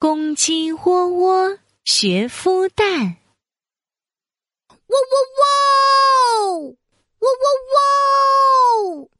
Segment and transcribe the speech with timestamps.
[0.00, 3.16] 公鸡窝窝学孵蛋，
[4.68, 5.14] 喔喔
[6.46, 6.76] 喔，
[7.18, 7.46] 喔喔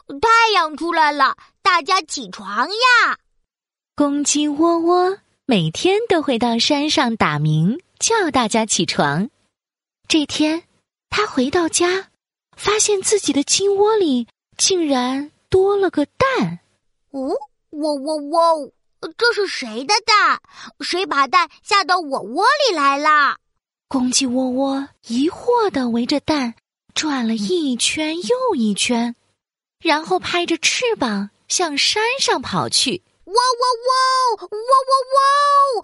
[0.07, 0.19] 喔！
[0.21, 3.19] 太阳出来了，大家起床呀！
[3.97, 9.31] 公鸡窝窝每天都会到山上打鸣，叫大家起床。
[10.07, 10.63] 这天，
[11.11, 12.11] 他回到家，
[12.57, 16.61] 发现自己的鸡窝里竟然多了个蛋。
[17.11, 17.35] 哦，
[17.71, 18.73] 喔喔喔！
[19.17, 20.41] 这是谁的蛋？
[20.81, 23.37] 谁把蛋下到我窝里来了？
[23.89, 26.55] 公鸡窝窝疑惑的围着蛋
[26.95, 29.15] 转了一圈又一圈，
[29.81, 33.03] 然后拍着翅膀向山上跑去。
[33.25, 33.65] 喔喔
[34.41, 34.49] 喔！
[34.51, 34.57] 喔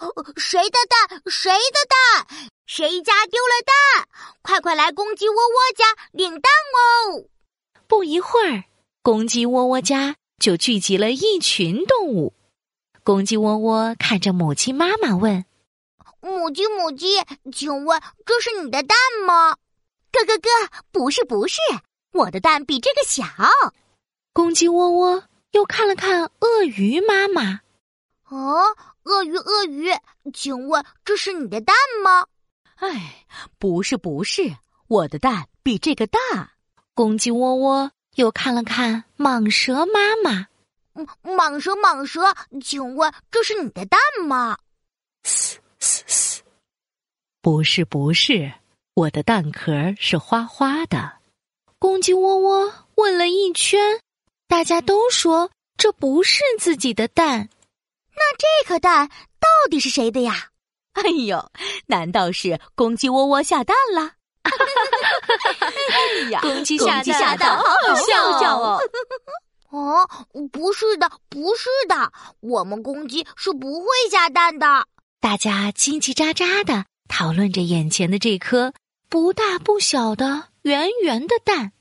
[0.02, 0.33] 喔喔！
[0.37, 1.23] 谁的蛋？
[1.27, 2.27] 谁的蛋？
[2.66, 4.09] 谁家丢了蛋？
[4.43, 7.29] 快快来公鸡窝窝家领蛋哦！
[7.87, 8.65] 不一会儿，
[9.02, 12.33] 公鸡窝窝家就聚集了一群动物。
[13.05, 15.45] 公鸡窝窝看着母鸡妈妈问
[16.23, 17.19] ：“母鸡母鸡，
[17.53, 18.96] 请问这是你的蛋
[19.27, 19.59] 吗
[20.11, 20.49] ？”“咯咯咯，
[20.91, 21.61] 不是不是，
[22.15, 23.23] 我的蛋比这个小。”
[24.33, 27.61] 公鸡窝窝又看了看鳄鱼妈妈
[28.30, 29.91] ：“哦，鳄鱼鳄鱼，
[30.33, 32.24] 请问这是你的蛋吗
[32.80, 33.27] ？”“哎，
[33.59, 34.57] 不是不是，
[34.89, 36.18] 我的蛋比这个大。”
[36.96, 40.46] 公鸡窝窝又看了看蟒蛇妈妈。
[41.23, 44.56] 蟒蛇，蟒蛇，请问这是你的蛋吗？
[45.24, 46.42] 嘶嘶嘶，
[47.42, 48.52] 不是，不是，
[48.95, 51.15] 我的蛋壳是花花的。
[51.78, 54.00] 公鸡窝窝问了一圈，
[54.46, 57.48] 大家都说这不是自己的蛋。
[58.16, 59.09] 那这颗蛋
[59.40, 60.50] 到底是谁的呀？
[60.92, 61.50] 哎呦，
[61.87, 64.12] 难道是公鸡窝窝下蛋了？
[65.91, 68.78] 哎呀，公鸡下蛋，好好笑哦！
[69.75, 70.09] 哦，
[70.53, 74.87] 不是的，不是的，我们公鸡是不会下蛋的。
[75.21, 78.72] 大家叽叽喳喳的讨论着眼前的这颗
[79.09, 81.72] 不大不小的圆圆的蛋，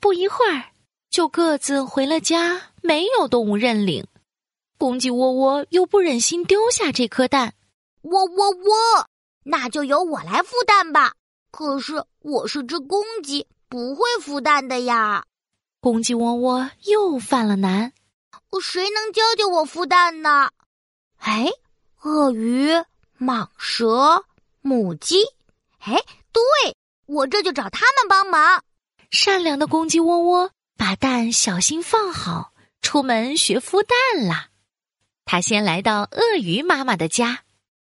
[0.00, 0.70] 不一会儿
[1.10, 4.06] 就各自回了家，没有动物认领。
[4.78, 7.52] 公鸡窝窝又不忍心丢下这颗蛋，
[8.02, 9.06] 喔喔喔，
[9.44, 11.12] 那就由我来孵蛋吧。
[11.50, 15.24] 可是我是只公鸡，不会孵蛋的呀。
[15.80, 17.92] 公鸡窝窝又犯了难，
[18.60, 20.50] 谁能教教我孵蛋呢？
[21.18, 21.46] 哎，
[22.02, 22.72] 鳄鱼、
[23.20, 24.24] 蟒蛇、
[24.60, 25.22] 母鸡，
[25.78, 25.94] 哎，
[26.32, 26.42] 对，
[27.06, 28.64] 我这就找他们帮忙。
[29.12, 32.52] 善良的公鸡窝窝把蛋小心放好，
[32.82, 34.48] 出门学孵蛋啦。
[35.24, 37.44] 他先来到鳄鱼妈妈的家，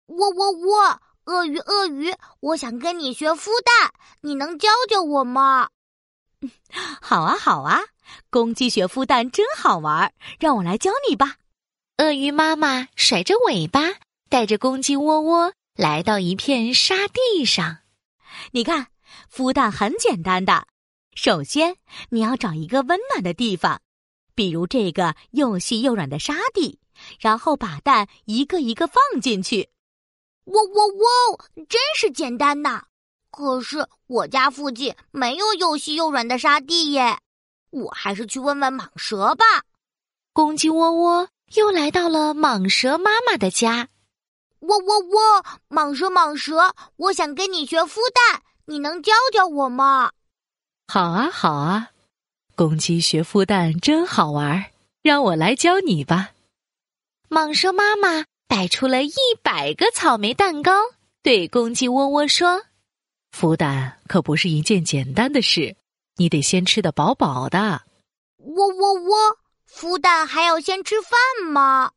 [0.06, 3.92] 喔喔喔，鳄鱼鳄鱼，我想跟你学孵蛋，
[4.22, 5.70] 你能教教我吗？
[7.02, 7.82] 好啊，好啊！
[8.30, 11.36] 公鸡学孵蛋真好玩，让我来教你吧。
[11.98, 13.82] 鳄鱼妈妈甩着尾巴，
[14.30, 17.80] 带着公鸡窝窝来到一片沙地上。
[18.52, 18.88] 你看，
[19.32, 20.66] 孵蛋很简单的。
[21.16, 21.76] 首先，
[22.10, 23.82] 你要找一个温暖的地方，
[24.34, 26.80] 比如这个又细又软的沙地，
[27.20, 29.70] 然后把蛋一个一个放进去。
[30.46, 32.84] 喔喔喔，真是简单呐！
[33.32, 37.20] 可是我家附近没有又细又软的沙地耶，
[37.70, 39.46] 我还是去问问蟒蛇吧。
[40.34, 43.88] 公鸡窝窝又来到了蟒蛇妈妈的家。
[44.60, 50.12] 喔喔喔，蟒蛇蟒蛇，我想跟你学孵蛋，你能教教我吗？
[50.88, 51.90] 好啊好啊，
[52.56, 54.66] 公鸡学孵蛋真好玩，
[55.02, 56.32] 让我来教你吧。
[57.30, 60.72] 蟒蛇妈妈摆出了一百个草莓蛋糕，
[61.22, 62.64] 对公鸡窝窝说。
[63.32, 65.76] 孵蛋可不是一件简单的事，
[66.18, 67.82] 你得先吃得饱饱的。
[68.38, 69.38] 喔喔喔！
[69.72, 71.92] 孵蛋还要先吃饭吗？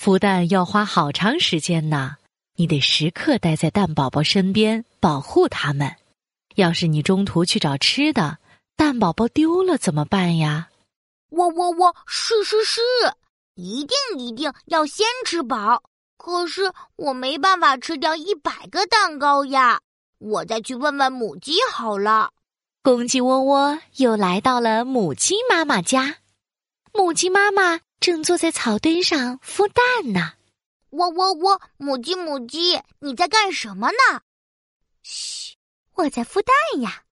[0.00, 2.16] 孵蛋要花好长时间呢，
[2.56, 5.94] 你得时刻待在蛋宝宝身边，保护它们。
[6.56, 8.38] 要是你中途去找吃的，
[8.76, 10.70] 蛋宝宝丢了怎么办呀？
[11.30, 11.94] 喔喔喔！
[12.06, 12.80] 是是是，
[13.54, 15.82] 一定一定要先吃饱。
[16.16, 19.80] 可是我没办法吃掉一百个蛋糕呀。
[20.22, 22.32] 我再去问问母鸡好了。
[22.80, 26.18] 公鸡窝窝又来到了母鸡妈妈家，
[26.92, 30.34] 母鸡妈妈正坐在草堆上孵蛋呢。
[30.90, 34.20] 喔喔喔，母鸡母鸡，你在干什么呢？
[35.02, 35.56] 嘘，
[35.94, 37.02] 我在孵蛋呀。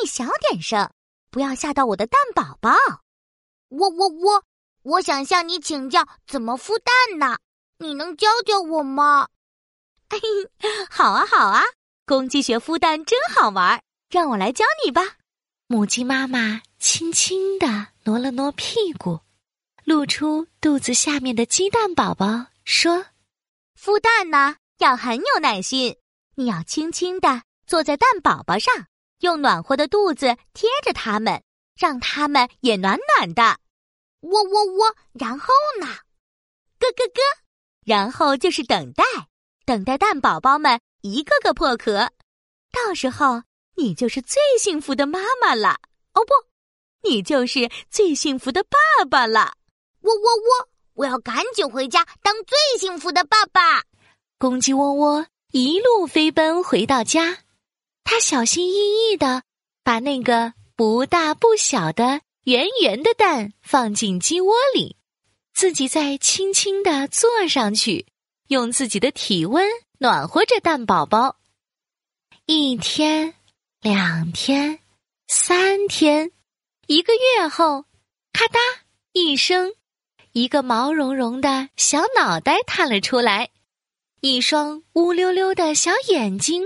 [0.00, 0.90] 你小点声，
[1.30, 2.70] 不要吓到我的蛋宝宝。
[3.70, 4.44] 喔喔喔，
[4.82, 7.38] 我想向你请教怎么孵蛋呢？
[7.78, 9.28] 你能教教我吗？
[10.08, 10.20] 嘿，
[10.88, 11.62] 好啊，好啊。
[12.12, 15.00] 公鸡学孵蛋真好玩，让我来教你吧。
[15.66, 19.20] 母鸡妈妈轻轻地挪了挪屁股，
[19.84, 23.06] 露出肚子下面的鸡蛋宝宝，说
[23.80, 25.96] ：“孵蛋呢，要很有耐心。
[26.34, 28.84] 你要轻轻地坐在蛋宝宝上，
[29.20, 31.42] 用暖和的肚子贴着它们，
[31.78, 33.42] 让它们也暖暖的。
[34.20, 35.48] 喔喔喔，然后
[35.80, 35.86] 呢？
[36.78, 37.22] 咯咯咯，
[37.86, 39.02] 然后就是等待，
[39.64, 42.10] 等待蛋宝宝们一个个破壳。
[42.72, 43.42] 到时候
[43.76, 45.78] 你就是最幸福的妈妈了。
[46.14, 49.54] 哦不，你就是最幸福的爸爸了。
[50.00, 53.84] 喔喔喔，我要赶紧回家当最幸福的爸爸。
[54.38, 55.26] 公鸡喔喔。
[55.54, 57.40] 一路飞奔回到家，
[58.04, 59.42] 它小心翼翼的
[59.84, 64.96] 把那个不大不小的圆圆的蛋放进鸡窝里，
[65.52, 68.06] 自己再轻轻的坐上去，
[68.48, 69.68] 用自己的体温
[70.02, 71.36] 暖和着蛋宝宝。
[72.46, 73.36] 一天，
[73.80, 74.80] 两天，
[75.28, 76.32] 三天，
[76.88, 77.84] 一个月后，
[78.32, 78.58] 咔嗒
[79.12, 79.72] 一声，
[80.32, 83.50] 一个毛茸茸的小脑袋探了出来。
[84.20, 86.64] 一双乌溜溜的小眼睛，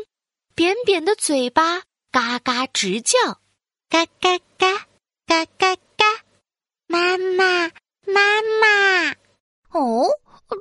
[0.54, 3.18] 扁扁的嘴巴，嘎嘎直叫，
[3.90, 4.86] 嘎嘎嘎，
[5.26, 6.06] 嘎嘎嘎，
[6.86, 7.70] 妈妈
[8.06, 9.10] 妈妈，
[9.78, 10.08] 哦，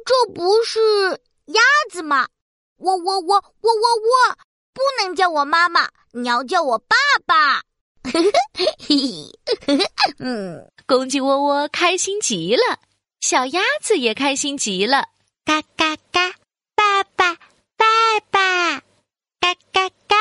[0.06, 2.28] 这不是鸭子吗？
[2.77, 3.88] 喔喔喔喔喔
[4.31, 4.38] 喔，
[4.74, 6.95] 不能叫我妈妈，你要叫我爸
[7.25, 7.62] 爸。
[8.04, 8.22] 嘿
[8.54, 12.80] 嘿嘿嘿，嗯，公鸡窝窝开心极了，
[13.22, 15.10] 小鸭子也开心极了，
[15.44, 16.33] 嘎嘎嘎。
[16.75, 17.36] 爸爸，
[17.77, 18.80] 爸爸，
[19.39, 20.16] 嘎嘎嘎！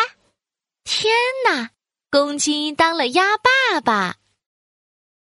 [0.84, 1.12] 天
[1.44, 1.70] 哪，
[2.10, 4.16] 公鸡当了鸭爸爸。